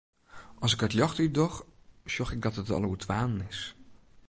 [0.63, 1.57] At ik it ljocht útdoch,
[2.11, 3.61] sjoch ik dat it al oer twaen is.